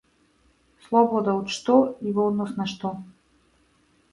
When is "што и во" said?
1.57-2.25